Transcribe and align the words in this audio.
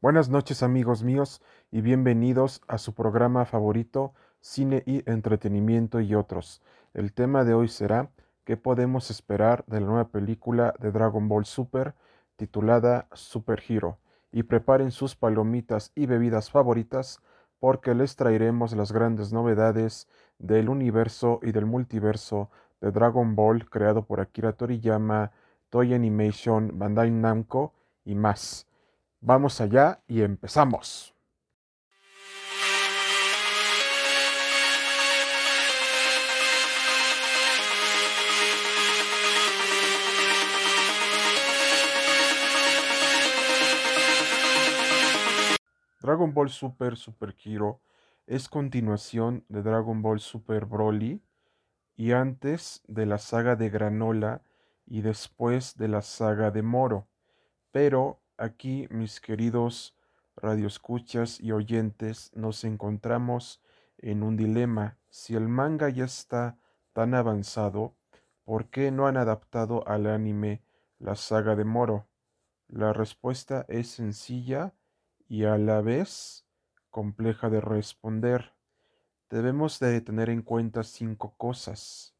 Buenas 0.00 0.28
noches 0.28 0.62
amigos 0.62 1.02
míos 1.02 1.42
y 1.72 1.80
bienvenidos 1.80 2.62
a 2.68 2.78
su 2.78 2.94
programa 2.94 3.44
favorito 3.46 4.14
Cine 4.40 4.84
y 4.86 5.02
Entretenimiento 5.10 5.98
y 5.98 6.14
otros. 6.14 6.62
El 6.94 7.12
tema 7.12 7.42
de 7.42 7.54
hoy 7.54 7.66
será 7.66 8.08
¿Qué 8.44 8.56
podemos 8.56 9.10
esperar 9.10 9.64
de 9.66 9.80
la 9.80 9.88
nueva 9.88 10.04
película 10.06 10.72
de 10.78 10.92
Dragon 10.92 11.28
Ball 11.28 11.46
Super 11.46 11.96
titulada 12.36 13.08
Super 13.12 13.60
Hero? 13.68 13.98
Y 14.30 14.44
preparen 14.44 14.92
sus 14.92 15.16
palomitas 15.16 15.90
y 15.96 16.06
bebidas 16.06 16.48
favoritas 16.48 17.20
porque 17.58 17.92
les 17.96 18.14
traeremos 18.14 18.76
las 18.76 18.92
grandes 18.92 19.32
novedades 19.32 20.06
del 20.38 20.68
universo 20.68 21.40
y 21.42 21.50
del 21.50 21.66
multiverso 21.66 22.50
de 22.80 22.92
Dragon 22.92 23.34
Ball 23.34 23.68
creado 23.68 24.04
por 24.04 24.20
Akira 24.20 24.52
Toriyama, 24.52 25.32
Toy 25.70 25.92
Animation, 25.92 26.78
Bandai 26.78 27.10
Namco 27.10 27.74
y 28.04 28.14
más. 28.14 28.67
Vamos 29.20 29.60
allá 29.60 30.00
y 30.06 30.22
empezamos. 30.22 31.12
Dragon 46.00 46.32
Ball 46.32 46.48
Super 46.48 46.96
Super 46.96 47.34
Hero 47.44 47.80
es 48.26 48.48
continuación 48.48 49.44
de 49.48 49.62
Dragon 49.62 50.00
Ball 50.00 50.20
Super 50.20 50.64
Broly 50.64 51.20
y 51.96 52.12
antes 52.12 52.82
de 52.86 53.04
la 53.04 53.18
saga 53.18 53.56
de 53.56 53.68
Granola 53.68 54.42
y 54.86 55.02
después 55.02 55.76
de 55.76 55.88
la 55.88 56.02
saga 56.02 56.52
de 56.52 56.62
Moro. 56.62 57.08
Pero 57.72 58.20
aquí, 58.38 58.86
mis 58.90 59.20
queridos 59.20 59.94
radioescuchas 60.36 61.40
y 61.40 61.52
oyentes, 61.52 62.30
nos 62.34 62.64
encontramos 62.64 63.60
en 63.98 64.22
un 64.22 64.36
dilema. 64.36 64.96
Si 65.10 65.34
el 65.34 65.48
manga 65.48 65.88
ya 65.88 66.04
está 66.04 66.56
tan 66.92 67.14
avanzado, 67.14 67.96
¿por 68.44 68.70
qué 68.70 68.90
no 68.90 69.06
han 69.06 69.16
adaptado 69.16 69.86
al 69.86 70.06
anime 70.06 70.62
la 70.98 71.16
saga 71.16 71.56
de 71.56 71.64
Moro? 71.64 72.06
La 72.68 72.92
respuesta 72.92 73.66
es 73.68 73.88
sencilla 73.88 74.74
y 75.28 75.44
a 75.44 75.58
la 75.58 75.80
vez 75.80 76.46
compleja 76.90 77.50
de 77.50 77.60
responder. 77.60 78.54
Debemos 79.28 79.78
de 79.80 80.00
tener 80.00 80.30
en 80.30 80.42
cuenta 80.42 80.84
cinco 80.84 81.34
cosas. 81.36 82.14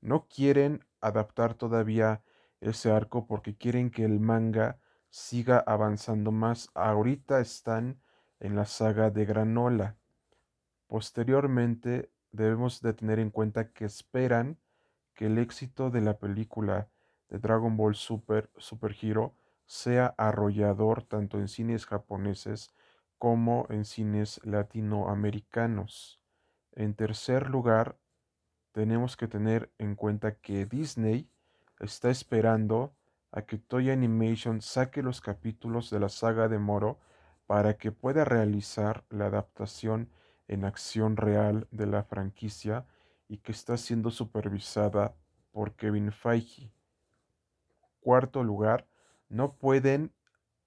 No 0.00 0.26
quieren 0.26 0.84
adaptar 1.00 1.54
todavía 1.54 2.22
ese 2.60 2.90
arco 2.90 3.26
porque 3.26 3.56
quieren 3.56 3.90
que 3.90 4.04
el 4.04 4.20
manga 4.20 4.78
siga 5.10 5.62
avanzando 5.66 6.32
más. 6.32 6.70
Ahorita 6.74 7.40
están 7.40 8.00
en 8.38 8.56
la 8.56 8.64
saga 8.64 9.10
de 9.10 9.24
Granola. 9.24 9.96
Posteriormente 10.86 12.10
debemos 12.32 12.80
de 12.80 12.94
tener 12.94 13.18
en 13.18 13.30
cuenta 13.30 13.72
que 13.72 13.84
esperan 13.84 14.58
que 15.14 15.26
el 15.26 15.38
éxito 15.38 15.90
de 15.90 16.00
la 16.00 16.18
película 16.18 16.88
de 17.28 17.38
Dragon 17.38 17.76
Ball 17.76 17.94
Super 17.94 18.50
Super 18.56 18.96
Hero 19.00 19.34
sea 19.66 20.14
arrollador 20.16 21.02
tanto 21.02 21.38
en 21.38 21.48
cines 21.48 21.86
japoneses 21.86 22.74
como 23.18 23.66
en 23.68 23.84
cines 23.84 24.40
latinoamericanos. 24.44 26.20
En 26.72 26.94
tercer 26.94 27.50
lugar, 27.50 27.98
tenemos 28.72 29.16
que 29.16 29.28
tener 29.28 29.70
en 29.78 29.94
cuenta 29.94 30.36
que 30.36 30.64
Disney 30.64 31.28
está 31.80 32.10
esperando 32.10 32.94
a 33.32 33.42
que 33.42 33.58
Toy 33.58 33.90
Animation 33.90 34.60
saque 34.60 35.02
los 35.02 35.20
capítulos 35.20 35.90
de 35.90 36.00
la 36.00 36.08
saga 36.08 36.48
de 36.48 36.58
Moro 36.58 36.98
para 37.46 37.76
que 37.76 37.92
pueda 37.92 38.24
realizar 38.24 39.04
la 39.10 39.26
adaptación 39.26 40.08
en 40.48 40.64
acción 40.64 41.16
real 41.16 41.68
de 41.70 41.86
la 41.86 42.02
franquicia 42.02 42.86
y 43.28 43.38
que 43.38 43.52
está 43.52 43.76
siendo 43.76 44.10
supervisada 44.10 45.14
por 45.52 45.74
Kevin 45.74 46.10
Feige. 46.12 46.72
Cuarto 48.00 48.42
lugar, 48.42 48.86
no 49.28 49.52
pueden 49.52 50.12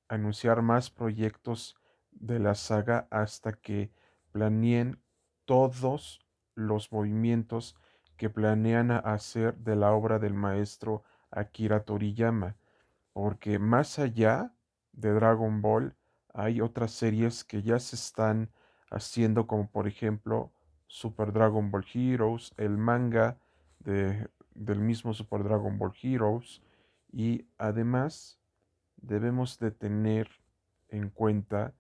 anunciar 0.08 0.62
más 0.62 0.90
proyectos 0.90 1.76
de 2.12 2.40
la 2.40 2.56
saga 2.56 3.08
hasta 3.10 3.54
que 3.54 3.92
planeen 4.32 5.02
todos 5.46 6.26
los 6.56 6.92
movimientos 6.92 7.76
que 8.16 8.30
planean 8.30 8.92
hacer 8.92 9.58
de 9.58 9.76
la 9.76 9.92
obra 9.92 10.20
del 10.20 10.34
maestro 10.34 11.04
Akira 11.32 11.84
Toriyama, 11.84 12.56
porque 13.14 13.60
más 13.60 14.00
allá 14.00 14.54
de 14.92 15.12
Dragon 15.14 15.62
Ball 15.62 15.96
hay 16.34 16.62
otras 16.62 16.92
series 16.92 17.44
que 17.44 17.62
ya 17.62 17.80
se 17.80 17.96
están 17.96 18.50
haciendo 18.90 19.48
como 19.48 19.70
por 19.70 19.88
ejemplo 19.88 20.52
Super 20.88 21.32
Dragon 21.32 21.72
Ball 21.72 21.86
Heroes, 21.94 22.54
el 22.58 22.78
manga 22.78 23.38
de, 23.80 24.28
del 24.54 24.80
mismo 24.80 25.14
Super 25.14 25.44
Dragon 25.44 25.78
Ball 25.78 25.94
Heroes 26.02 26.62
y 27.12 27.46
además 27.58 28.40
debemos 28.98 29.60
de 29.60 29.72
tener 29.72 30.30
en 30.90 31.10
cuenta 31.10 31.74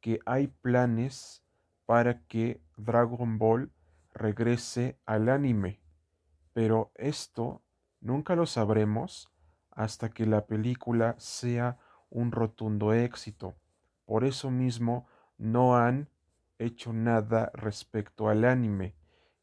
que 0.00 0.20
hay 0.26 0.48
planes 0.48 1.42
para 1.86 2.20
que 2.26 2.60
Dragon 2.76 3.38
Ball 3.38 3.72
regrese 4.12 4.98
al 5.06 5.28
anime, 5.28 5.80
pero 6.52 6.92
esto 6.94 7.62
nunca 8.00 8.36
lo 8.36 8.46
sabremos 8.46 9.30
hasta 9.78 10.08
que 10.08 10.26
la 10.26 10.44
película 10.44 11.14
sea 11.18 11.78
un 12.10 12.32
rotundo 12.32 12.92
éxito. 12.92 13.54
Por 14.06 14.24
eso 14.24 14.50
mismo 14.50 15.06
no 15.36 15.76
han 15.76 16.08
hecho 16.58 16.92
nada 16.92 17.52
respecto 17.54 18.28
al 18.28 18.44
anime 18.44 18.96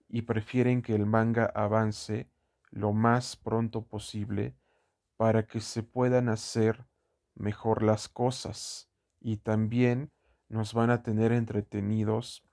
y 0.10 0.24
prefieren 0.24 0.82
que 0.82 0.94
el 0.94 1.06
manga 1.06 1.46
avance 1.46 2.30
lo 2.70 2.92
más 2.92 3.38
pronto 3.38 3.84
posible 3.84 4.58
para 5.16 5.48
que 5.48 5.62
se 5.62 5.84
puedan 5.84 6.28
hacer 6.28 6.86
mejor 7.36 7.82
las 7.82 8.10
cosas 8.10 8.90
y 9.22 9.38
también 9.38 10.12
nos 10.50 10.74
van 10.74 10.90
a 10.90 11.02
tener 11.02 11.32
entretenidos 11.32 12.44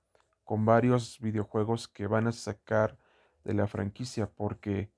con 0.45 0.63
varios 0.63 1.19
videojuegos 1.19 1.89
que 1.89 2.07
van 2.07 2.27
a 2.27 2.31
sacar 2.31 2.97
de 3.43 3.53
la 3.53 3.67
franquicia 3.67 4.31
porque 4.31 4.92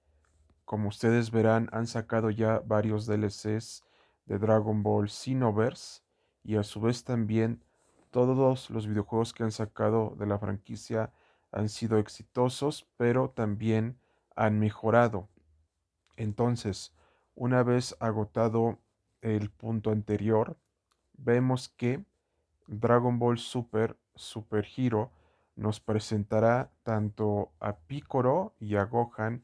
como 0.66 0.90
ustedes 0.90 1.32
verán 1.32 1.70
han 1.72 1.88
sacado 1.88 2.30
ya 2.32 2.62
varios 2.66 3.06
DLCs 3.06 3.84
de 4.26 4.40
Dragon 4.40 4.82
Ball 4.84 5.08
Xenoverse 5.08 6.02
y 6.44 6.58
a 6.58 6.64
su 6.64 6.82
vez 6.82 7.04
también 7.04 7.64
todos 8.10 8.70
los 8.70 8.88
videojuegos 8.88 9.34
que 9.34 9.44
han 9.44 9.52
sacado 9.52 10.16
de 10.18 10.26
la 10.26 10.40
franquicia 10.40 11.14
han 11.52 11.70
sido 11.70 12.00
exitosos 12.00 12.88
pero 12.98 13.30
también 13.30 14.00
han 14.36 14.60
mejorado. 14.60 15.30
Entonces 16.18 16.94
una 17.36 17.64
vez 17.64 17.96
agotado 18.00 18.80
el 19.22 19.52
punto 19.52 19.92
anterior 19.92 20.58
vemos 21.14 21.70
que 21.70 22.04
Dragon 22.68 23.20
Ball 23.20 23.38
Super 23.38 23.98
Super 24.16 24.66
Hero 24.76 25.12
nos 25.56 25.80
presentará 25.80 26.72
tanto 26.84 27.52
a 27.60 27.76
Piccolo 27.76 28.54
y 28.60 28.76
a 28.76 28.86
Gohan 28.86 29.44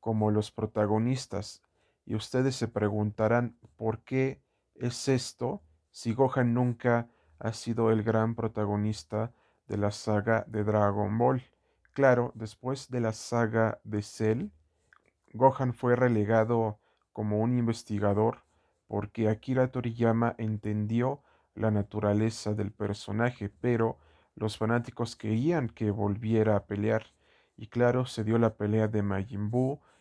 como 0.00 0.30
los 0.30 0.50
protagonistas. 0.50 1.62
Y 2.04 2.14
ustedes 2.14 2.56
se 2.56 2.68
preguntarán 2.68 3.56
por 3.76 4.00
qué 4.00 4.42
es 4.74 5.08
esto 5.08 5.62
si 5.90 6.14
Gohan 6.14 6.54
nunca 6.54 7.08
ha 7.38 7.52
sido 7.52 7.90
el 7.90 8.02
gran 8.02 8.34
protagonista 8.34 9.32
de 9.68 9.76
la 9.76 9.90
saga 9.90 10.44
de 10.48 10.64
Dragon 10.64 11.16
Ball. 11.16 11.42
Claro, 11.92 12.32
después 12.34 12.90
de 12.90 13.00
la 13.00 13.12
saga 13.12 13.80
de 13.84 14.02
Cell, 14.02 14.48
Gohan 15.32 15.74
fue 15.74 15.96
relegado 15.96 16.78
como 17.12 17.38
un 17.40 17.58
investigador 17.58 18.38
porque 18.90 19.28
Akira 19.28 19.70
Toriyama 19.70 20.34
entendió 20.38 21.22
la 21.54 21.70
naturaleza 21.70 22.54
del 22.54 22.72
personaje, 22.72 23.48
pero 23.48 23.98
los 24.34 24.58
fanáticos 24.58 25.14
querían 25.14 25.68
que 25.68 25.92
volviera 25.92 26.56
a 26.56 26.64
pelear. 26.64 27.06
Y 27.60 27.66
claro, 27.66 28.06
se 28.06 28.24
dio 28.24 28.38
la 28.38 28.54
pelea 28.54 28.88
de 28.88 29.02
Majin 29.02 29.50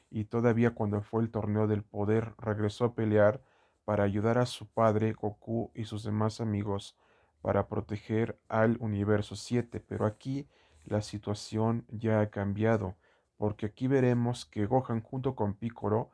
y 0.10 0.24
todavía 0.24 0.74
cuando 0.74 1.02
fue 1.02 1.22
el 1.22 1.30
torneo 1.30 1.68
del 1.68 1.84
poder 1.84 2.34
regresó 2.38 2.86
a 2.86 2.96
pelear 2.96 3.42
para 3.84 4.06
ayudar 4.06 4.38
a 4.38 4.46
su 4.46 4.66
padre 4.66 5.12
Goku 5.12 5.70
y 5.76 5.84
sus 5.84 6.06
demás 6.06 6.40
amigos 6.40 6.96
para 7.42 7.68
proteger 7.68 8.40
al 8.48 8.78
universo 8.80 9.36
7, 9.36 9.82
pero 9.82 10.06
aquí 10.06 10.48
la 10.86 11.02
situación 11.02 11.86
ya 11.90 12.22
ha 12.22 12.30
cambiado, 12.30 12.96
porque 13.36 13.66
aquí 13.66 13.88
veremos 13.88 14.46
que 14.46 14.66
Gohan 14.66 15.02
junto 15.02 15.36
con 15.36 15.54
Piccolo 15.54 16.12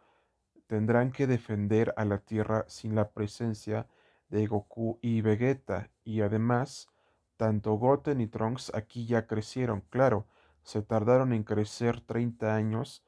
tendrán 0.66 1.12
que 1.12 1.28
defender 1.28 1.94
a 1.96 2.06
la 2.06 2.18
Tierra 2.18 2.66
sin 2.68 2.96
la 2.96 3.12
presencia 3.12 3.86
de 4.30 4.48
Goku 4.48 4.98
y 5.00 5.22
Vegeta, 5.22 5.92
y 6.04 6.22
además, 6.22 6.88
tanto 7.38 7.76
Goten 7.76 8.20
y 8.20 8.26
Trunks 8.26 8.74
aquí 8.74 9.06
ya 9.06 9.28
crecieron, 9.28 9.82
claro, 9.92 10.26
se 10.66 10.82
tardaron 10.82 11.32
en 11.32 11.44
crecer 11.44 12.02
30 12.02 12.56
años, 12.56 13.04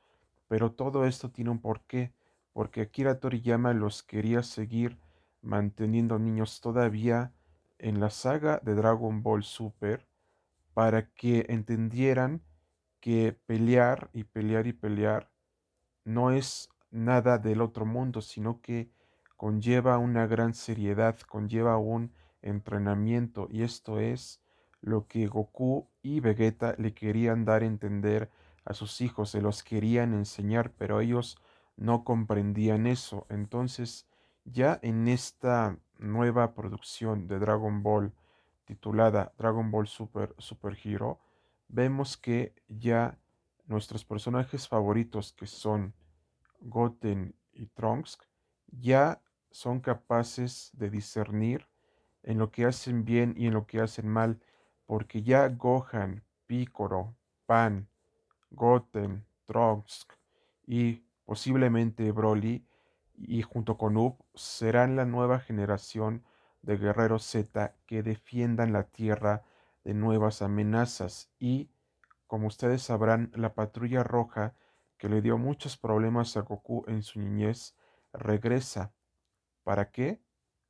pero 0.47 0.71
todo 0.71 1.05
esto 1.05 1.31
tiene 1.31 1.49
un 1.49 1.59
porqué, 1.59 2.13
porque 2.53 2.81
Akira 2.81 3.19
Toriyama 3.19 3.73
los 3.73 4.03
quería 4.03 4.43
seguir 4.43 4.99
manteniendo 5.41 6.19
niños 6.19 6.61
todavía 6.61 7.33
en 7.79 7.99
la 7.99 8.11
saga 8.11 8.61
de 8.63 8.75
Dragon 8.75 9.23
Ball 9.23 9.43
Super 9.43 10.07
para 10.75 11.09
que 11.09 11.47
entendieran 11.49 12.43
que 12.99 13.35
pelear 13.47 14.11
y 14.13 14.23
pelear 14.23 14.67
y 14.67 14.73
pelear 14.73 15.31
no 16.03 16.31
es 16.31 16.69
nada 16.91 17.39
del 17.39 17.61
otro 17.61 17.85
mundo, 17.85 18.21
sino 18.21 18.61
que 18.61 18.91
conlleva 19.35 19.97
una 19.97 20.27
gran 20.27 20.53
seriedad, 20.53 21.19
conlleva 21.21 21.77
un 21.77 22.13
entrenamiento 22.43 23.47
y 23.49 23.63
esto 23.63 23.99
es 23.99 24.41
lo 24.81 25.07
que 25.07 25.27
Goku 25.27 25.89
y 26.01 26.19
Vegeta 26.19 26.75
le 26.77 26.93
querían 26.93 27.45
dar 27.45 27.61
a 27.61 27.65
entender 27.65 28.29
a 28.65 28.73
sus 28.73 29.01
hijos, 29.01 29.31
se 29.31 29.41
los 29.41 29.63
querían 29.63 30.13
enseñar, 30.13 30.71
pero 30.77 30.99
ellos 30.99 31.37
no 31.77 32.03
comprendían 32.03 32.87
eso. 32.87 33.25
Entonces, 33.29 34.07
ya 34.43 34.79
en 34.81 35.07
esta 35.07 35.77
nueva 35.97 36.53
producción 36.53 37.27
de 37.27 37.39
Dragon 37.39 37.83
Ball 37.83 38.13
titulada 38.65 39.33
Dragon 39.37 39.71
Ball 39.71 39.87
Super 39.87 40.35
Super 40.37 40.77
Hero, 40.83 41.19
vemos 41.69 42.17
que 42.17 42.53
ya 42.67 43.17
nuestros 43.65 44.05
personajes 44.05 44.67
favoritos 44.67 45.33
que 45.33 45.47
son 45.47 45.93
Goten 46.59 47.35
y 47.53 47.67
Trunks 47.67 48.17
ya 48.67 49.21
son 49.51 49.79
capaces 49.79 50.71
de 50.73 50.89
discernir 50.89 51.67
en 52.23 52.37
lo 52.37 52.51
que 52.51 52.65
hacen 52.65 53.05
bien 53.05 53.33
y 53.37 53.47
en 53.47 53.53
lo 53.53 53.65
que 53.65 53.79
hacen 53.79 54.07
mal, 54.07 54.39
porque 54.87 55.21
ya 55.21 55.49
Gohan, 55.49 56.23
Piccolo, 56.47 57.15
Pan, 57.45 57.87
Goten, 58.49 59.25
Trunks 59.45 60.07
y 60.65 61.03
posiblemente 61.25 62.11
Broly 62.11 62.65
y 63.13 63.41
junto 63.41 63.77
con 63.77 63.97
Up 63.97 64.25
serán 64.33 64.95
la 64.95 65.05
nueva 65.05 65.39
generación 65.39 66.23
de 66.61 66.77
guerreros 66.77 67.23
Z 67.23 67.75
que 67.85 68.01
defiendan 68.01 68.73
la 68.73 68.83
Tierra 68.83 69.43
de 69.83 69.93
nuevas 69.93 70.41
amenazas 70.41 71.29
y, 71.39 71.69
como 72.25 72.47
ustedes 72.47 72.81
sabrán, 72.81 73.31
la 73.35 73.53
patrulla 73.53 74.03
roja 74.03 74.55
que 74.97 75.09
le 75.09 75.21
dio 75.21 75.37
muchos 75.37 75.77
problemas 75.77 76.37
a 76.37 76.41
Goku 76.41 76.83
en 76.87 77.03
su 77.03 77.19
niñez 77.19 77.75
regresa. 78.13 78.93
¿Para 79.63 79.91
qué? 79.91 80.21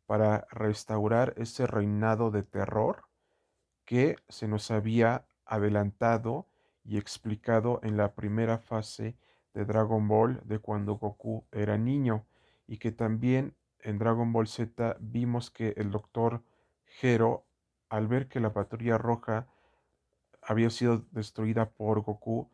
Para 0.06 0.48
restaurar 0.52 1.34
ese 1.38 1.68
reinado 1.68 2.32
de 2.32 2.44
terror 2.44 3.07
que 3.88 4.18
se 4.28 4.50
nos 4.50 4.70
había 4.70 5.26
adelantado 5.46 6.46
y 6.84 6.98
explicado 6.98 7.80
en 7.84 7.96
la 7.96 8.14
primera 8.16 8.58
fase 8.60 9.16
de 9.54 9.64
Dragon 9.64 10.08
Ball 10.10 10.42
de 10.44 10.60
cuando 10.60 10.98
Goku 10.98 11.46
era 11.54 11.78
niño 11.78 12.28
y 12.68 12.80
que 12.80 12.92
también 12.92 13.56
en 13.80 13.98
Dragon 13.98 14.34
Ball 14.34 14.48
Z 14.48 14.98
vimos 15.00 15.50
que 15.50 15.70
el 15.78 15.90
doctor 15.90 16.44
Gero 16.84 17.46
al 17.88 18.08
ver 18.08 18.28
que 18.28 18.42
la 18.42 18.52
patrulla 18.52 18.98
roja 18.98 19.48
había 20.42 20.70
sido 20.70 21.06
destruida 21.12 21.70
por 21.70 22.02
Goku 22.02 22.52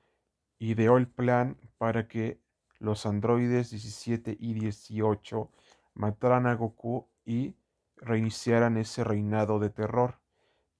ideó 0.59 0.97
el 0.97 1.07
plan 1.07 1.57
para 1.79 2.07
que 2.07 2.39
los 2.77 3.07
androides 3.07 3.71
17 3.71 4.37
y 4.39 4.53
18 4.53 5.49
mataran 5.95 6.45
a 6.45 6.53
Goku 6.53 7.07
y 7.25 7.55
reiniciaran 7.97 8.77
ese 8.77 9.03
reinado 9.03 9.57
de 9.57 9.71
terror. 9.71 10.22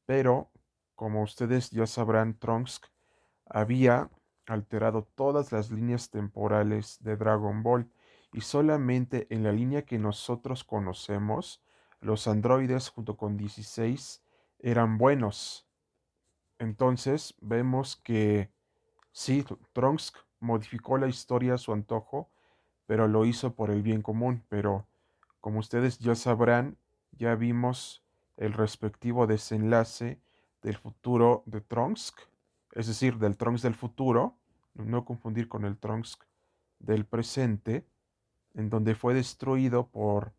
Pero, 0.06 0.52
como 0.96 1.24
ustedes 1.24 1.72
ya 1.72 1.88
sabrán, 1.88 2.38
Trunks 2.38 2.82
había 3.46 4.10
alterado 4.46 5.04
todas 5.16 5.52
las 5.52 5.72
líneas 5.72 6.10
temporales 6.10 7.02
de 7.02 7.16
Dragon 7.16 7.64
Ball 7.64 7.90
y 8.34 8.42
solamente 8.42 9.28
en 9.30 9.44
la 9.44 9.52
línea 9.52 9.86
que 9.86 9.98
nosotros 9.98 10.64
conocemos, 10.64 11.64
los 12.02 12.28
androides 12.28 12.90
junto 12.90 13.16
con 13.16 13.38
16 13.38 14.24
eran 14.60 14.98
buenos. 14.98 15.68
Entonces 16.60 17.36
vemos 17.42 17.96
que 17.96 18.52
sí, 19.12 19.46
Trunks 19.74 20.14
modificó 20.40 20.98
la 20.98 21.08
historia 21.08 21.56
a 21.56 21.58
su 21.58 21.74
antojo, 21.74 22.32
pero 22.86 23.08
lo 23.08 23.26
hizo 23.26 23.56
por 23.56 23.72
el 23.72 23.82
bien 23.82 24.02
común. 24.02 24.46
Pero, 24.50 24.88
como 25.40 25.60
ustedes 25.60 26.00
ya 26.00 26.16
sabrán, 26.16 26.78
ya 27.12 27.36
vimos 27.36 28.03
el 28.38 28.53
respectivo 28.53 29.27
desenlace 29.27 30.19
del 30.62 30.77
futuro 30.77 31.44
de 31.45 31.62
Trunks 31.62 32.13
es 32.74 32.88
decir, 32.88 33.18
del 33.18 33.38
Trunks 33.38 33.62
del 33.62 33.75
futuro, 33.75 34.38
no 34.74 35.06
confundir 35.06 35.47
con 35.47 35.65
el 35.65 35.77
Trunks 35.77 36.18
del 36.80 37.06
presente, 37.06 37.85
en 38.56 38.69
donde 38.69 38.95
fue 38.95 39.13
destruido 39.13 39.88
por 39.88 40.33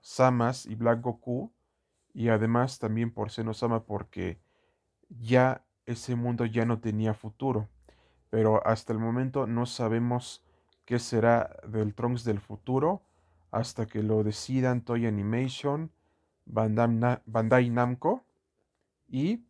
Samas 0.00 0.66
y 0.66 0.74
Black 0.74 1.02
Goku, 1.02 1.52
y 2.12 2.28
además 2.28 2.78
también 2.78 3.10
por 3.10 3.30
Senosama 3.30 3.84
porque 3.84 4.40
ya 5.08 5.64
ese 5.84 6.14
mundo 6.14 6.46
ya 6.46 6.64
no 6.64 6.80
tenía 6.80 7.12
futuro. 7.12 7.68
Pero 8.30 8.66
hasta 8.66 8.92
el 8.92 8.98
momento 8.98 9.46
no 9.46 9.66
sabemos 9.66 10.44
qué 10.84 10.98
será 10.98 11.56
del 11.66 11.94
Trunks 11.94 12.24
del 12.24 12.40
futuro 12.40 13.02
hasta 13.50 13.86
que 13.86 14.02
lo 14.02 14.24
decidan 14.24 14.80
Toy 14.82 15.06
Animation, 15.06 15.90
Bandai 16.46 17.70
Namco 17.70 18.24
y 19.08 19.44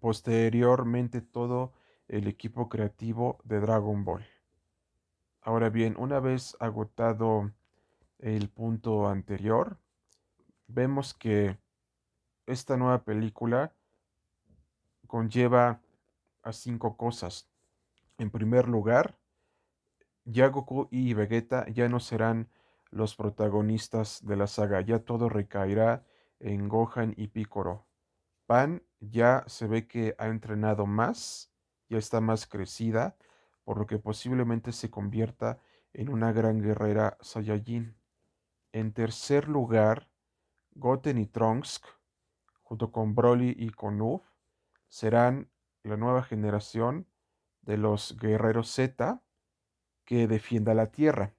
posteriormente 0.00 1.20
todo 1.20 1.72
el 2.08 2.26
equipo 2.26 2.68
creativo 2.68 3.38
de 3.44 3.60
Dragon 3.60 4.04
Ball. 4.04 4.26
Ahora 5.42 5.70
bien, 5.70 5.94
una 5.98 6.20
vez 6.20 6.56
agotado 6.60 7.52
el 8.18 8.48
punto 8.48 9.08
anterior, 9.08 9.78
vemos 10.66 11.14
que 11.14 11.56
esta 12.46 12.76
nueva 12.76 13.04
película 13.04 13.72
conlleva 15.06 15.80
a 16.42 16.52
cinco 16.52 16.96
cosas. 16.96 17.48
En 18.18 18.30
primer 18.30 18.68
lugar, 18.68 19.16
ya 20.24 20.48
Goku 20.48 20.88
y 20.90 21.14
Vegeta 21.14 21.66
ya 21.68 21.88
no 21.88 22.00
serán 22.00 22.48
los 22.90 23.14
protagonistas 23.16 24.24
de 24.24 24.36
la 24.36 24.46
saga, 24.46 24.80
ya 24.80 25.00
todo 25.00 25.28
recaerá 25.28 26.04
en 26.38 26.68
Gohan 26.68 27.14
y 27.16 27.28
Piccolo. 27.28 27.86
Pan 28.46 28.82
ya 28.98 29.44
se 29.46 29.66
ve 29.66 29.86
que 29.86 30.14
ha 30.18 30.26
entrenado 30.26 30.86
más, 30.86 31.52
ya 31.88 31.98
está 31.98 32.20
más 32.20 32.46
crecida, 32.46 33.16
por 33.64 33.78
lo 33.78 33.86
que 33.86 33.98
posiblemente 33.98 34.72
se 34.72 34.90
convierta 34.90 35.60
en 35.92 36.08
una 36.08 36.32
gran 36.32 36.60
guerrera 36.60 37.16
Saiyajin. 37.20 37.96
En 38.72 38.92
tercer 38.92 39.48
lugar, 39.48 40.08
Goten 40.72 41.18
y 41.18 41.26
Trunks, 41.26 41.80
junto 42.62 42.90
con 42.90 43.14
Broly 43.14 43.54
y 43.56 43.70
con 43.70 44.00
Uf, 44.00 44.22
serán 44.88 45.50
la 45.82 45.96
nueva 45.96 46.22
generación 46.22 47.06
de 47.62 47.76
los 47.76 48.16
guerreros 48.18 48.70
Z 48.70 49.22
que 50.04 50.26
defienda 50.26 50.74
la 50.74 50.90
Tierra. 50.90 51.34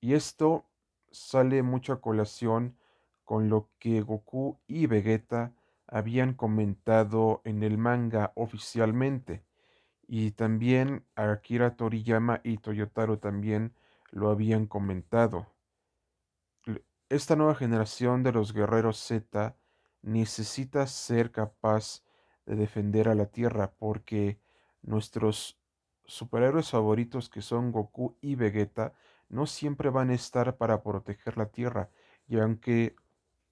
Y 0.00 0.14
esto 0.14 0.66
sale 1.10 1.62
mucho 1.62 1.92
a 1.92 2.00
colación 2.00 2.76
con 3.24 3.48
lo 3.48 3.68
que 3.78 4.00
Goku 4.00 4.58
y 4.66 4.86
Vegeta 4.86 5.52
habían 5.86 6.34
comentado 6.34 7.42
en 7.44 7.62
el 7.62 7.78
manga 7.78 8.32
oficialmente. 8.34 9.44
Y 10.06 10.32
también 10.32 11.04
Akira 11.14 11.76
Toriyama 11.76 12.40
y 12.42 12.58
Toyotaro 12.58 13.18
también 13.18 13.74
lo 14.10 14.30
habían 14.30 14.66
comentado. 14.66 15.46
Esta 17.08 17.36
nueva 17.36 17.54
generación 17.54 18.22
de 18.22 18.32
los 18.32 18.52
guerreros 18.52 18.98
Z 18.98 19.56
necesita 20.02 20.86
ser 20.86 21.30
capaz 21.30 22.02
de 22.46 22.56
defender 22.56 23.08
a 23.08 23.14
la 23.14 23.26
Tierra 23.26 23.72
porque 23.78 24.40
nuestros 24.82 25.58
superhéroes 26.04 26.70
favoritos 26.70 27.28
que 27.28 27.42
son 27.42 27.70
Goku 27.70 28.16
y 28.20 28.34
Vegeta 28.34 28.94
no 29.30 29.46
siempre 29.46 29.90
van 29.90 30.10
a 30.10 30.14
estar 30.14 30.56
para 30.56 30.82
proteger 30.82 31.38
la 31.38 31.46
Tierra 31.46 31.88
y 32.28 32.38
aunque 32.38 32.94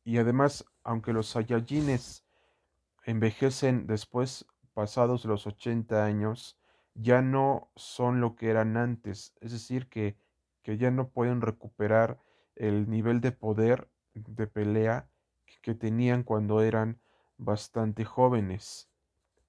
y 0.05 0.19
además 0.19 0.65
aunque 0.85 1.13
los 1.13 1.29
Saiyajines 1.29 2.25
envejecen 3.05 3.87
después, 3.87 4.47
pasados 4.75 5.25
los 5.25 5.47
80 5.47 6.05
años, 6.05 6.59
ya 6.95 7.23
no 7.23 7.71
son 7.75 8.21
lo 8.21 8.37
que 8.37 8.51
eran 8.51 8.77
antes, 8.77 9.35
es 9.41 9.53
decir, 9.53 9.89
que, 9.89 10.17
que 10.63 10.79
ya 10.79 10.91
no 10.91 11.09
pueden 11.09 11.41
recuperar 11.41 12.19
el 12.55 12.89
nivel 12.89 13.21
de 13.21 13.33
poder 13.33 13.89
de 14.15 14.47
pelea 14.47 15.09
que 15.63 15.75
tenían 15.75 16.23
cuando 16.23 16.61
eran 16.63 17.01
bastante 17.37 18.05
jóvenes, 18.05 18.89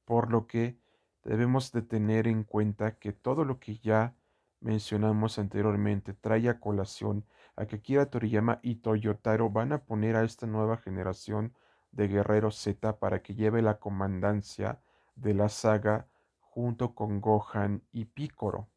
por 0.05 0.31
lo 0.31 0.47
que 0.47 0.77
debemos 1.23 1.71
de 1.71 1.81
tener 1.81 2.27
en 2.27 2.43
cuenta 2.43 2.97
que 2.97 3.13
todo 3.13 3.45
lo 3.45 3.59
que 3.59 3.77
ya 3.77 4.15
mencionamos 4.61 5.39
anteriormente 5.39 6.13
trae 6.13 6.49
a 6.49 6.59
colación 6.59 7.25
a 7.55 7.65
que 7.65 7.81
Kira 7.81 8.09
Toriyama 8.09 8.59
y 8.61 8.75
Toyotaro 8.75 9.49
van 9.49 9.73
a 9.73 9.83
poner 9.83 10.15
a 10.15 10.23
esta 10.23 10.47
nueva 10.47 10.77
generación 10.77 11.53
de 11.91 12.07
Guerrero 12.07 12.51
Z 12.51 12.99
para 12.99 13.21
que 13.21 13.35
lleve 13.35 13.61
la 13.61 13.79
comandancia 13.79 14.81
de 15.15 15.33
la 15.33 15.49
saga 15.49 16.07
junto 16.39 16.95
con 16.95 17.21
Gohan 17.21 17.83
y 17.91 18.05
Picoro. 18.05 18.69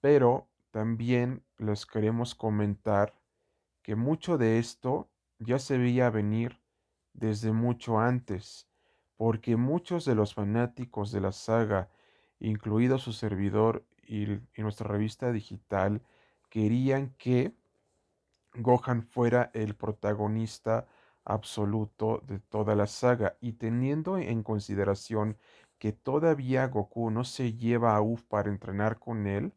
Pero 0.00 0.48
también 0.70 1.42
les 1.58 1.86
queremos 1.86 2.34
comentar 2.34 3.14
que 3.82 3.94
mucho 3.96 4.38
de 4.38 4.58
esto 4.58 5.08
ya 5.38 5.58
se 5.58 5.78
veía 5.78 6.10
venir 6.10 6.60
desde 7.12 7.52
mucho 7.52 7.98
antes, 7.98 8.68
porque 9.16 9.56
muchos 9.56 10.04
de 10.04 10.14
los 10.14 10.34
fanáticos 10.34 11.12
de 11.12 11.20
la 11.20 11.32
saga, 11.32 11.90
incluido 12.38 12.98
su 12.98 13.12
servidor 13.12 13.84
y, 14.12 14.60
nuestra 14.60 14.86
revista 14.88 15.32
digital, 15.32 16.02
querían 16.50 17.14
que 17.16 17.54
Gohan 18.54 19.02
fuera 19.02 19.50
el 19.54 19.74
protagonista 19.74 20.86
absoluto 21.24 22.22
de 22.26 22.38
toda 22.38 22.74
la 22.76 22.86
saga 22.86 23.38
y 23.40 23.54
teniendo 23.54 24.18
en 24.18 24.42
consideración 24.42 25.38
que 25.78 25.92
todavía 25.92 26.66
Goku 26.66 27.10
no 27.10 27.24
se 27.24 27.54
lleva 27.54 27.96
a 27.96 28.02
Uf 28.02 28.22
para 28.24 28.50
entrenar 28.50 28.98
con 28.98 29.26
él, 29.26 29.54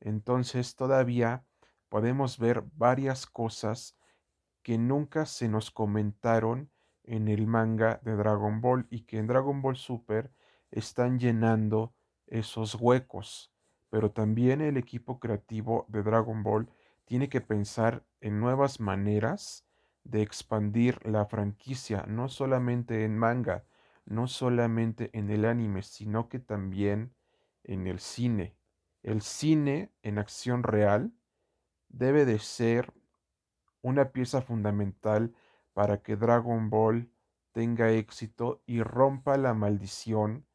entonces 0.00 0.74
todavía 0.74 1.44
podemos 1.90 2.38
ver 2.38 2.64
varias 2.76 3.26
cosas 3.26 3.94
que 4.62 4.78
nunca 4.78 5.26
se 5.26 5.48
nos 5.48 5.70
comentaron 5.70 6.70
en 7.04 7.28
el 7.28 7.46
manga 7.46 8.00
de 8.02 8.16
Dragon 8.16 8.62
Ball 8.62 8.86
y 8.90 9.02
que 9.02 9.18
en 9.18 9.26
Dragon 9.26 9.60
Ball 9.60 9.76
Super 9.76 10.30
están 10.70 11.18
llenando 11.18 11.92
esos 12.26 12.74
huecos. 12.74 13.52
Pero 13.90 14.10
también 14.10 14.60
el 14.60 14.76
equipo 14.76 15.18
creativo 15.18 15.86
de 15.88 16.02
Dragon 16.02 16.42
Ball 16.42 16.68
tiene 17.04 17.28
que 17.28 17.40
pensar 17.40 18.04
en 18.20 18.40
nuevas 18.40 18.80
maneras 18.80 19.64
de 20.04 20.22
expandir 20.22 20.98
la 21.06 21.26
franquicia, 21.26 22.04
no 22.06 22.28
solamente 22.28 23.04
en 23.04 23.16
manga, 23.16 23.64
no 24.04 24.26
solamente 24.26 25.10
en 25.12 25.30
el 25.30 25.44
anime, 25.44 25.82
sino 25.82 26.28
que 26.28 26.38
también 26.38 27.14
en 27.64 27.86
el 27.86 28.00
cine. 28.00 28.54
El 29.02 29.22
cine 29.22 29.92
en 30.02 30.18
acción 30.18 30.62
real 30.62 31.12
debe 31.88 32.24
de 32.24 32.38
ser 32.38 32.92
una 33.82 34.10
pieza 34.12 34.42
fundamental 34.42 35.34
para 35.72 36.02
que 36.02 36.16
Dragon 36.16 36.70
Ball 36.70 37.10
tenga 37.52 37.90
éxito 37.90 38.62
y 38.66 38.82
rompa 38.82 39.36
la 39.36 39.54
maldición 39.54 40.46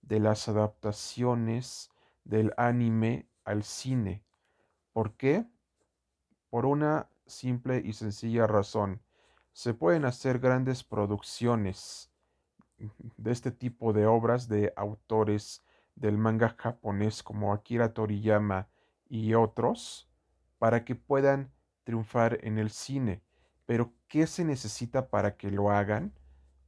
de 0.00 0.20
las 0.20 0.48
adaptaciones 0.48 1.90
del 2.24 2.52
anime 2.56 3.28
al 3.44 3.64
cine. 3.64 4.24
¿Por 4.92 5.16
qué? 5.16 5.46
Por 6.50 6.66
una 6.66 7.08
simple 7.26 7.82
y 7.84 7.92
sencilla 7.92 8.46
razón. 8.46 9.00
Se 9.52 9.74
pueden 9.74 10.04
hacer 10.04 10.38
grandes 10.38 10.84
producciones 10.84 12.10
de 13.16 13.30
este 13.30 13.50
tipo 13.50 13.92
de 13.92 14.06
obras 14.06 14.48
de 14.48 14.72
autores 14.76 15.62
del 15.94 16.18
manga 16.18 16.54
japonés 16.58 17.22
como 17.22 17.52
Akira 17.52 17.92
Toriyama 17.92 18.68
y 19.08 19.34
otros 19.34 20.08
para 20.58 20.84
que 20.84 20.94
puedan 20.94 21.52
triunfar 21.84 22.38
en 22.42 22.58
el 22.58 22.70
cine. 22.70 23.22
Pero 23.66 23.92
¿qué 24.08 24.26
se 24.26 24.44
necesita 24.44 25.08
para 25.08 25.36
que 25.36 25.50
lo 25.50 25.70
hagan? 25.70 26.12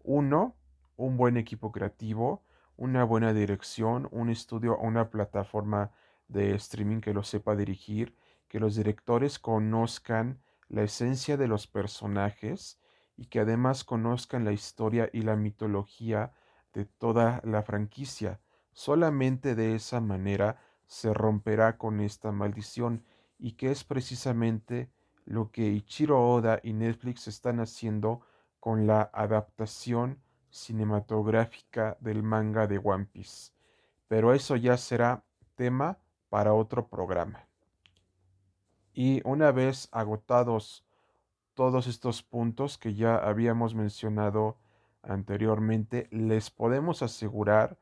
Uno, 0.02 0.56
un 0.96 1.16
buen 1.16 1.36
equipo 1.36 1.72
creativo, 1.72 2.42
una 2.76 3.04
buena 3.04 3.32
dirección, 3.32 4.08
un 4.10 4.30
estudio 4.30 4.74
o 4.74 4.86
una 4.86 5.10
plataforma 5.10 5.92
de 6.28 6.54
streaming 6.54 7.00
que 7.00 7.14
lo 7.14 7.22
sepa 7.22 7.54
dirigir, 7.56 8.16
que 8.48 8.60
los 8.60 8.76
directores 8.76 9.38
conozcan 9.38 10.40
la 10.68 10.82
esencia 10.82 11.36
de 11.36 11.48
los 11.48 11.66
personajes 11.66 12.80
y 13.16 13.26
que 13.26 13.40
además 13.40 13.84
conozcan 13.84 14.44
la 14.44 14.52
historia 14.52 15.08
y 15.12 15.22
la 15.22 15.36
mitología 15.36 16.32
de 16.72 16.84
toda 16.84 17.40
la 17.44 17.62
franquicia. 17.62 18.40
Solamente 18.72 19.54
de 19.54 19.74
esa 19.76 20.00
manera 20.00 20.58
se 20.86 21.14
romperá 21.14 21.78
con 21.78 22.00
esta 22.00 22.32
maldición 22.32 23.04
y 23.38 23.52
que 23.52 23.70
es 23.70 23.84
precisamente 23.84 24.90
lo 25.24 25.50
que 25.50 25.68
Ichiro 25.68 26.20
Oda 26.28 26.60
y 26.62 26.72
Netflix 26.72 27.28
están 27.28 27.60
haciendo 27.60 28.20
con 28.60 28.86
la 28.86 29.10
adaptación 29.12 30.20
cinematográfica 30.54 31.96
del 32.00 32.22
manga 32.22 32.68
de 32.68 32.78
One 32.78 33.06
Piece. 33.06 33.52
Pero 34.06 34.32
eso 34.32 34.54
ya 34.54 34.76
será 34.76 35.24
tema 35.56 35.98
para 36.28 36.54
otro 36.54 36.86
programa. 36.86 37.48
Y 38.92 39.20
una 39.28 39.50
vez 39.50 39.88
agotados 39.90 40.84
todos 41.54 41.88
estos 41.88 42.22
puntos 42.22 42.78
que 42.78 42.94
ya 42.94 43.16
habíamos 43.16 43.74
mencionado 43.74 44.56
anteriormente, 45.02 46.08
les 46.10 46.50
podemos 46.50 47.02
asegurar 47.02 47.76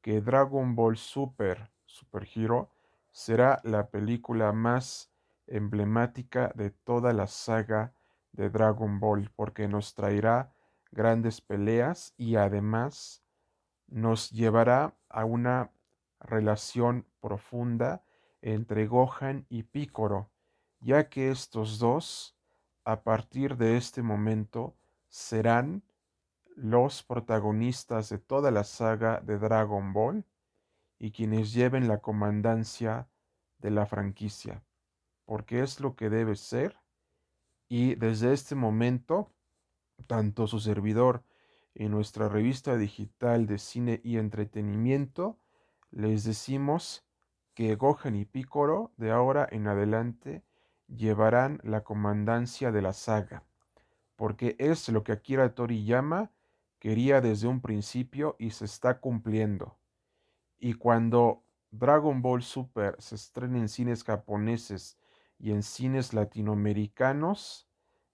que 0.00 0.20
Dragon 0.20 0.74
Ball 0.76 0.96
Super 0.96 1.70
Super 1.86 2.26
Hero 2.34 2.70
será 3.10 3.60
la 3.64 3.88
película 3.88 4.52
más 4.52 5.10
emblemática 5.46 6.52
de 6.54 6.70
toda 6.70 7.12
la 7.12 7.26
saga 7.26 7.92
de 8.32 8.48
Dragon 8.48 9.00
Ball 9.00 9.30
porque 9.34 9.68
nos 9.68 9.94
traerá 9.94 10.52
grandes 10.92 11.40
peleas 11.40 12.14
y 12.16 12.36
además 12.36 13.22
nos 13.88 14.30
llevará 14.30 14.94
a 15.08 15.24
una 15.24 15.72
relación 16.20 17.06
profunda 17.20 18.04
entre 18.40 18.86
Gohan 18.86 19.46
y 19.48 19.64
Piccolo, 19.64 20.30
ya 20.80 21.08
que 21.08 21.30
estos 21.30 21.78
dos, 21.78 22.36
a 22.84 23.02
partir 23.02 23.56
de 23.56 23.76
este 23.76 24.02
momento, 24.02 24.74
serán 25.08 25.82
los 26.56 27.02
protagonistas 27.02 28.08
de 28.08 28.18
toda 28.18 28.50
la 28.50 28.64
saga 28.64 29.20
de 29.20 29.38
Dragon 29.38 29.92
Ball 29.92 30.24
y 30.98 31.10
quienes 31.10 31.52
lleven 31.52 31.88
la 31.88 31.98
comandancia 31.98 33.08
de 33.58 33.70
la 33.70 33.86
franquicia, 33.86 34.62
porque 35.24 35.62
es 35.62 35.80
lo 35.80 35.96
que 35.96 36.10
debe 36.10 36.36
ser. 36.36 36.76
Y 37.68 37.94
desde 37.94 38.32
este 38.32 38.54
momento, 38.54 39.30
tanto 40.02 40.46
su 40.46 40.60
servidor 40.60 41.24
y 41.74 41.88
nuestra 41.88 42.28
revista 42.28 42.76
digital 42.76 43.46
de 43.46 43.58
cine 43.58 44.00
y 44.04 44.18
entretenimiento, 44.18 45.38
les 45.90 46.24
decimos 46.24 47.04
que 47.54 47.74
Gohan 47.76 48.16
y 48.16 48.24
Picoro 48.24 48.92
de 48.96 49.10
ahora 49.10 49.46
en 49.50 49.66
adelante 49.66 50.42
llevarán 50.88 51.60
la 51.62 51.82
comandancia 51.82 52.72
de 52.72 52.82
la 52.82 52.92
saga, 52.92 53.44
porque 54.16 54.56
es 54.58 54.88
lo 54.88 55.04
que 55.04 55.12
Akira 55.12 55.54
Toriyama 55.54 56.30
quería 56.78 57.20
desde 57.20 57.48
un 57.48 57.60
principio 57.60 58.36
y 58.38 58.50
se 58.50 58.64
está 58.64 59.00
cumpliendo. 59.00 59.78
Y 60.58 60.74
cuando 60.74 61.44
Dragon 61.70 62.20
Ball 62.22 62.42
Super 62.42 62.96
se 62.98 63.14
estrene 63.14 63.58
en 63.58 63.68
cines 63.68 64.04
japoneses 64.04 64.98
y 65.38 65.52
en 65.52 65.62
cines 65.62 66.12
latinoamericanos, 66.12 67.68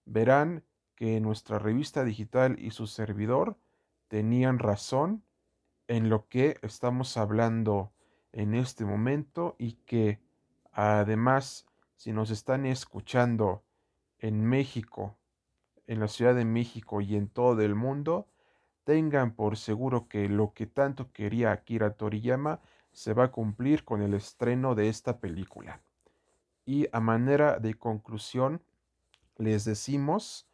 verán 0.05 0.63
que 0.99 1.21
nuestra 1.21 1.59
revista 1.59 2.03
digital 2.03 2.57
y 2.59 2.71
su 2.71 2.85
servidor 2.85 3.57
tenían 4.09 4.59
razón 4.59 5.23
en 5.87 6.09
lo 6.09 6.27
que 6.27 6.57
estamos 6.61 7.15
hablando 7.15 7.93
en 8.33 8.53
este 8.53 8.83
momento 8.83 9.55
y 9.57 9.73
que 9.85 10.19
además 10.73 11.65
si 11.95 12.11
nos 12.11 12.31
están 12.31 12.65
escuchando 12.65 13.63
en 14.17 14.43
México, 14.43 15.17
en 15.87 16.01
la 16.01 16.09
Ciudad 16.09 16.35
de 16.35 16.43
México 16.43 16.99
y 16.99 17.15
en 17.15 17.29
todo 17.29 17.61
el 17.61 17.75
mundo, 17.75 18.27
tengan 18.83 19.33
por 19.33 19.55
seguro 19.55 20.09
que 20.09 20.27
lo 20.27 20.53
que 20.53 20.65
tanto 20.65 21.13
quería 21.13 21.53
Akira 21.53 21.91
Toriyama 21.91 22.59
se 22.91 23.13
va 23.13 23.25
a 23.25 23.31
cumplir 23.31 23.85
con 23.85 24.01
el 24.01 24.13
estreno 24.13 24.75
de 24.75 24.89
esta 24.89 25.19
película. 25.19 25.81
Y 26.65 26.87
a 26.91 26.99
manera 26.99 27.57
de 27.57 27.75
conclusión, 27.75 28.61
les 29.37 29.63
decimos 29.63 30.48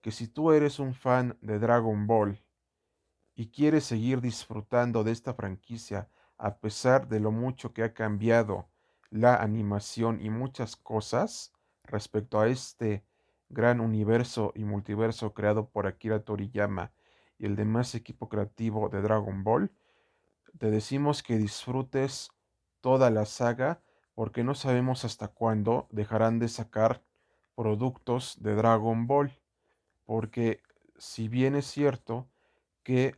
que 0.00 0.10
si 0.10 0.28
tú 0.28 0.52
eres 0.52 0.78
un 0.78 0.94
fan 0.94 1.36
de 1.40 1.58
Dragon 1.58 2.06
Ball 2.06 2.42
y 3.34 3.50
quieres 3.50 3.84
seguir 3.84 4.20
disfrutando 4.20 5.04
de 5.04 5.12
esta 5.12 5.34
franquicia 5.34 6.08
a 6.38 6.56
pesar 6.58 7.08
de 7.08 7.20
lo 7.20 7.30
mucho 7.30 7.72
que 7.72 7.82
ha 7.82 7.92
cambiado 7.92 8.68
la 9.10 9.36
animación 9.36 10.20
y 10.20 10.30
muchas 10.30 10.76
cosas 10.76 11.52
respecto 11.84 12.40
a 12.40 12.48
este 12.48 13.04
gran 13.48 13.80
universo 13.80 14.52
y 14.54 14.64
multiverso 14.64 15.34
creado 15.34 15.68
por 15.68 15.86
Akira 15.86 16.20
Toriyama 16.20 16.92
y 17.38 17.46
el 17.46 17.56
demás 17.56 17.94
equipo 17.94 18.28
creativo 18.28 18.88
de 18.88 19.02
Dragon 19.02 19.42
Ball, 19.42 19.72
te 20.58 20.70
decimos 20.70 21.22
que 21.22 21.36
disfrutes 21.36 22.30
toda 22.80 23.10
la 23.10 23.26
saga 23.26 23.80
porque 24.14 24.44
no 24.44 24.54
sabemos 24.54 25.04
hasta 25.04 25.28
cuándo 25.28 25.88
dejarán 25.90 26.38
de 26.38 26.48
sacar 26.48 27.02
productos 27.54 28.42
de 28.42 28.54
Dragon 28.54 29.06
Ball. 29.06 29.39
Porque 30.10 30.60
si 30.98 31.28
bien 31.28 31.54
es 31.54 31.66
cierto 31.66 32.28
que 32.82 33.14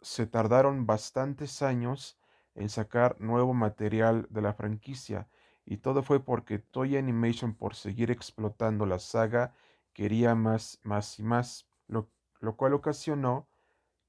se 0.00 0.24
tardaron 0.24 0.86
bastantes 0.86 1.62
años 1.62 2.16
en 2.54 2.68
sacar 2.68 3.20
nuevo 3.20 3.54
material 3.54 4.28
de 4.30 4.42
la 4.42 4.54
franquicia, 4.54 5.28
y 5.64 5.78
todo 5.78 6.04
fue 6.04 6.24
porque 6.24 6.60
Toy 6.60 6.96
Animation 6.96 7.54
por 7.56 7.74
seguir 7.74 8.12
explotando 8.12 8.86
la 8.86 9.00
saga 9.00 9.52
quería 9.92 10.36
más, 10.36 10.78
más 10.84 11.18
y 11.18 11.24
más, 11.24 11.66
lo, 11.88 12.08
lo 12.38 12.54
cual 12.56 12.74
ocasionó 12.74 13.48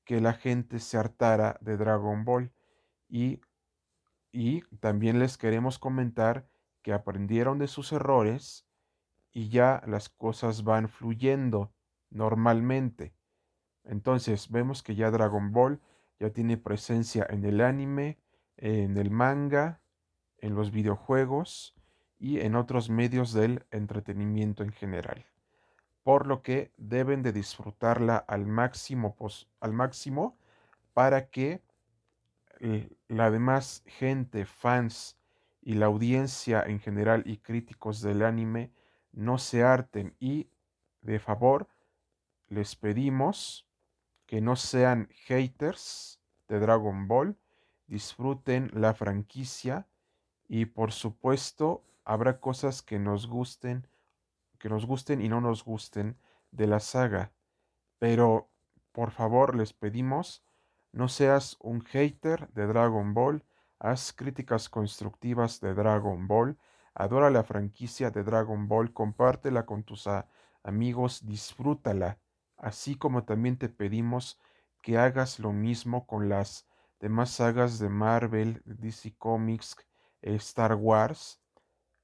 que 0.06 0.22
la 0.22 0.34
gente 0.34 0.78
se 0.78 1.00
hartara 1.00 1.58
de 1.62 1.78
Dragon 1.78 2.26
Ball. 2.26 2.54
Y, 3.08 3.42
y 4.32 4.62
también 4.82 5.18
les 5.18 5.36
queremos 5.40 5.80
comentar 5.80 6.48
que 6.84 6.94
aprendieron 6.94 7.58
de 7.58 7.68
sus 7.68 7.92
errores 7.92 8.68
y 9.32 9.50
ya 9.50 9.82
las 9.88 10.10
cosas 10.10 10.64
van 10.64 10.90
fluyendo 10.90 11.74
normalmente. 12.10 13.14
Entonces 13.84 14.50
vemos 14.50 14.84
que 14.84 14.96
ya 14.96 15.12
Dragon 15.12 15.52
Ball 15.52 15.80
ya 16.20 16.32
tiene 16.32 16.58
presencia 16.58 17.26
en 17.30 17.46
el 17.46 17.62
anime, 17.62 18.18
en 18.58 18.98
el 18.98 19.10
manga, 19.10 19.82
en 20.38 20.56
los 20.56 20.72
videojuegos 20.72 21.76
y 22.18 22.40
en 22.42 22.56
otros 22.56 22.90
medios 22.90 23.34
del 23.34 23.66
entretenimiento 23.72 24.64
en 24.64 24.72
general. 24.72 25.26
Por 26.04 26.28
lo 26.28 26.42
que 26.42 26.72
deben 26.78 27.24
de 27.24 27.32
disfrutarla 27.32 28.18
al 28.18 28.46
máximo, 28.46 29.16
al 29.60 29.74
máximo 29.74 30.38
para 30.94 31.30
que 31.30 31.62
la 33.08 33.32
demás 33.32 33.84
gente, 33.86 34.46
fans 34.46 35.18
y 35.62 35.76
la 35.76 35.86
audiencia 35.86 36.62
en 36.64 36.80
general 36.80 37.24
y 37.26 37.38
críticos 37.38 38.02
del 38.02 38.24
anime 38.24 38.72
no 39.12 39.38
se 39.38 39.64
harten 39.64 40.16
y 40.20 40.50
de 41.02 41.20
favor 41.20 41.68
les 42.50 42.76
pedimos 42.76 43.68
que 44.26 44.42
no 44.42 44.56
sean 44.56 45.10
haters 45.26 46.20
de 46.48 46.60
Dragon 46.60 47.08
Ball, 47.08 47.38
disfruten 47.88 48.70
la 48.74 48.94
franquicia 48.94 49.88
y 50.48 50.66
por 50.66 50.92
supuesto 50.92 51.84
habrá 52.04 52.40
cosas 52.40 52.82
que 52.82 53.00
nos 53.00 53.28
gusten, 53.28 53.88
que 54.58 54.70
nos 54.70 54.86
gusten 54.86 55.22
y 55.22 55.30
no 55.30 55.42
nos 55.42 55.64
gusten 55.64 56.18
de 56.52 56.68
la 56.68 56.80
saga. 56.80 57.32
Pero 57.98 58.50
por 58.92 59.12
favor 59.12 59.56
les 59.56 59.74
pedimos 59.74 60.44
no 60.92 61.08
seas 61.08 61.56
un 61.60 61.82
hater 61.82 62.50
de 62.54 62.66
Dragon 62.66 63.14
Ball, 63.14 63.44
haz 63.78 64.12
críticas 64.12 64.70
constructivas 64.70 65.62
de 65.62 65.74
Dragon 65.74 66.28
Ball, 66.28 66.58
adora 66.96 67.30
la 67.30 67.44
franquicia 67.44 68.10
de 68.10 68.24
Dragon 68.24 68.68
Ball, 68.68 68.92
compártela 68.92 69.66
con 69.66 69.84
tus 69.84 70.08
amigos, 70.64 71.26
disfrútala, 71.26 72.18
así 72.60 72.96
como 72.96 73.24
también 73.24 73.58
te 73.58 73.70
pedimos 73.70 74.40
que 74.82 74.98
hagas 74.98 75.40
lo 75.40 75.52
mismo 75.52 76.06
con 76.06 76.30
las 76.30 76.68
demás 77.00 77.32
sagas 77.32 77.80
de 77.80 77.90
Marvel, 77.90 78.62
DC 78.66 79.16
Comics, 79.18 79.76
Star 80.22 80.76
Wars, 80.76 81.42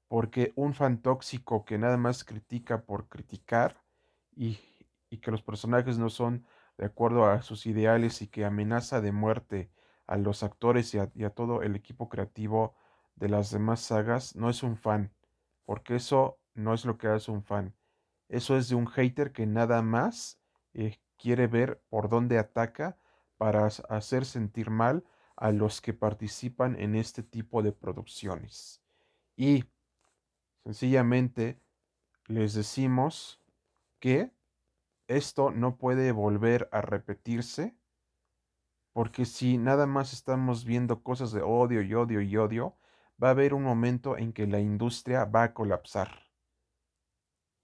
porque 0.08 0.52
un 0.56 0.74
fan 0.74 1.00
tóxico 1.02 1.64
que 1.64 1.78
nada 1.78 1.96
más 1.96 2.24
critica 2.24 2.82
por 2.82 3.08
criticar 3.08 3.82
y, 4.34 4.58
y 5.10 5.18
que 5.18 5.30
los 5.30 5.42
personajes 5.42 5.98
no 5.98 6.10
son 6.10 6.46
de 6.78 6.86
acuerdo 6.86 7.26
a 7.26 7.42
sus 7.42 7.66
ideales 7.66 8.22
y 8.22 8.28
que 8.28 8.44
amenaza 8.44 9.00
de 9.00 9.12
muerte 9.12 9.70
a 10.06 10.16
los 10.16 10.42
actores 10.42 10.94
y 10.94 10.98
a, 10.98 11.30
todo 11.30 11.62
el 11.62 11.74
equipo 11.74 12.08
creativo 12.08 12.74
de 13.16 13.28
las 13.28 13.50
demás 13.50 13.80
sagas, 13.80 14.36
no 14.36 14.50
es 14.50 14.62
un 14.62 14.76
fan, 14.76 15.12
porque 15.64 15.96
eso 15.96 16.38
no 16.54 16.74
es 16.74 16.84
lo 16.84 16.98
que 16.98 17.08
hace 17.08 17.30
un 17.30 17.42
fan. 17.42 17.74
Eso 18.28 18.56
es 18.56 18.68
de 18.68 18.74
un 18.74 18.86
hater 18.86 19.32
que 19.32 19.46
nada 19.46 19.82
más 19.82 20.38
eh, 20.78 21.00
quiere 21.16 21.46
ver 21.46 21.82
por 21.88 22.10
dónde 22.10 22.38
ataca 22.38 22.98
para 23.38 23.64
hacer 23.64 24.26
sentir 24.26 24.68
mal 24.68 25.04
a 25.34 25.50
los 25.50 25.80
que 25.80 25.94
participan 25.94 26.78
en 26.78 26.94
este 26.94 27.22
tipo 27.22 27.62
de 27.62 27.72
producciones. 27.72 28.82
Y 29.36 29.64
sencillamente 30.64 31.58
les 32.26 32.52
decimos 32.52 33.42
que 34.00 34.32
esto 35.08 35.50
no 35.50 35.78
puede 35.78 36.12
volver 36.12 36.68
a 36.72 36.82
repetirse, 36.82 37.74
porque 38.92 39.24
si 39.24 39.56
nada 39.56 39.86
más 39.86 40.12
estamos 40.12 40.66
viendo 40.66 41.02
cosas 41.02 41.32
de 41.32 41.40
odio 41.40 41.80
y 41.80 41.94
odio 41.94 42.20
y 42.20 42.36
odio, 42.36 42.76
va 43.22 43.28
a 43.28 43.30
haber 43.30 43.54
un 43.54 43.62
momento 43.62 44.18
en 44.18 44.34
que 44.34 44.46
la 44.46 44.60
industria 44.60 45.24
va 45.24 45.44
a 45.44 45.54
colapsar. 45.54 46.26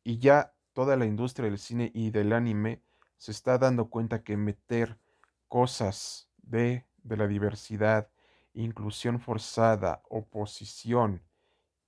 Y 0.03 0.19
ya 0.19 0.55
toda 0.73 0.97
la 0.97 1.05
industria 1.05 1.51
del 1.51 1.59
cine 1.59 1.91
y 1.95 2.11
del 2.11 2.33
anime 2.33 2.83
se 3.23 3.31
está 3.31 3.57
dando 3.57 3.89
cuenta 3.89 4.25
que 4.25 4.37
meter 4.37 4.99
cosas 5.47 6.29
de, 6.39 6.85
de 7.05 7.17
la 7.17 7.29
diversidad, 7.29 8.11
inclusión 8.53 9.21
forzada, 9.21 10.03
oposición 10.09 11.23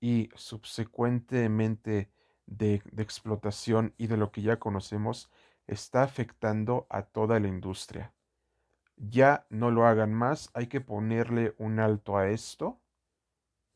y 0.01 0.31
subsecuentemente 0.37 2.09
de, 2.47 2.83
de 2.85 3.03
explotación 3.03 3.95
y 3.99 4.07
de 4.07 4.17
lo 4.17 4.31
que 4.31 4.43
ya 4.43 4.61
conocemos 4.61 5.29
está 5.67 6.05
afectando 6.05 6.87
a 6.89 7.03
toda 7.03 7.41
la 7.41 7.49
industria. 7.49 8.15
Ya 8.97 9.45
no 9.51 9.73
lo 9.73 9.89
hagan 9.89 10.15
más, 10.15 10.51
hay 10.55 10.69
que 10.69 10.81
ponerle 10.81 11.57
un 11.59 11.81
alto 11.81 12.17
a 12.17 12.29
esto 12.29 12.81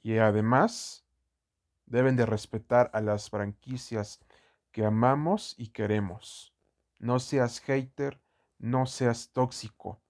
y 0.00 0.18
además 0.18 1.04
deben 1.86 2.14
de 2.14 2.24
respetar 2.24 2.88
a 2.94 3.00
las 3.00 3.30
franquicias 3.30 4.20
que 4.70 4.84
amamos 4.84 5.56
y 5.58 5.70
queremos. 5.70 6.54
No 6.98 7.20
seas 7.20 7.60
hater, 7.60 8.20
no 8.58 8.86
seas 8.86 9.30
tóxico. 9.32 10.00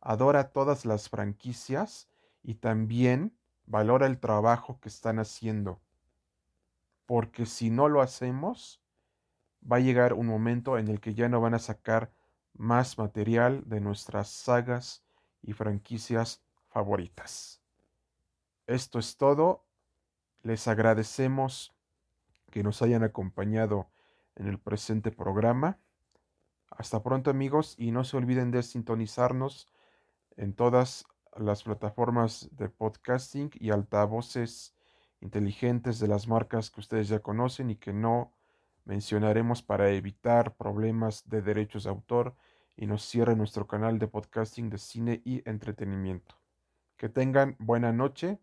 Adora 0.00 0.52
todas 0.52 0.84
las 0.84 1.08
franquicias 1.08 2.08
y 2.42 2.54
también 2.54 3.36
valora 3.66 4.06
el 4.06 4.18
trabajo 4.18 4.80
que 4.80 4.88
están 4.88 5.18
haciendo. 5.18 5.80
Porque 7.06 7.46
si 7.46 7.70
no 7.70 7.88
lo 7.88 8.00
hacemos, 8.00 8.82
va 9.60 9.76
a 9.76 9.80
llegar 9.80 10.14
un 10.14 10.26
momento 10.26 10.78
en 10.78 10.88
el 10.88 11.00
que 11.00 11.14
ya 11.14 11.28
no 11.28 11.40
van 11.40 11.54
a 11.54 11.58
sacar 11.58 12.12
más 12.54 12.98
material 12.98 13.62
de 13.66 13.80
nuestras 13.80 14.28
sagas 14.28 15.04
y 15.42 15.52
franquicias 15.52 16.42
favoritas. 16.68 17.62
Esto 18.66 18.98
es 18.98 19.16
todo. 19.16 19.64
Les 20.42 20.68
agradecemos 20.68 21.74
que 22.50 22.62
nos 22.62 22.82
hayan 22.82 23.02
acompañado 23.02 23.90
en 24.36 24.46
el 24.46 24.58
presente 24.58 25.10
programa. 25.10 25.78
Hasta 26.70 27.02
pronto 27.02 27.30
amigos 27.30 27.74
y 27.78 27.90
no 27.90 28.04
se 28.04 28.16
olviden 28.16 28.50
de 28.50 28.62
sintonizarnos 28.62 29.68
en 30.36 30.54
todas 30.54 31.06
las 31.36 31.62
plataformas 31.62 32.48
de 32.52 32.68
podcasting 32.68 33.50
y 33.54 33.70
altavoces 33.70 34.74
inteligentes 35.20 35.98
de 35.98 36.08
las 36.08 36.28
marcas 36.28 36.70
que 36.70 36.80
ustedes 36.80 37.08
ya 37.08 37.20
conocen 37.20 37.70
y 37.70 37.76
que 37.76 37.92
no 37.92 38.32
mencionaremos 38.84 39.62
para 39.62 39.90
evitar 39.90 40.56
problemas 40.56 41.28
de 41.28 41.42
derechos 41.42 41.84
de 41.84 41.90
autor 41.90 42.34
y 42.76 42.86
nos 42.86 43.02
cierre 43.02 43.36
nuestro 43.36 43.66
canal 43.66 43.98
de 43.98 44.08
podcasting 44.08 44.70
de 44.70 44.78
cine 44.78 45.20
y 45.24 45.48
entretenimiento. 45.48 46.36
Que 46.96 47.08
tengan 47.08 47.56
buena 47.58 47.92
noche 47.92 48.38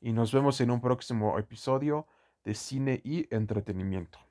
y 0.00 0.12
nos 0.12 0.32
vemos 0.32 0.60
en 0.60 0.70
un 0.70 0.80
próximo 0.80 1.38
episodio 1.38 2.06
de 2.44 2.54
cine 2.54 3.00
y 3.04 3.32
entretenimiento. 3.34 4.27